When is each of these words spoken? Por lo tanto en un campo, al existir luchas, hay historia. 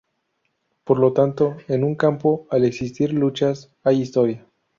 Por 0.83 0.97
lo 0.97 1.13
tanto 1.13 1.57
en 1.67 1.83
un 1.83 1.93
campo, 1.93 2.47
al 2.49 2.65
existir 2.65 3.13
luchas, 3.13 3.71
hay 3.83 4.01
historia. 4.01 4.47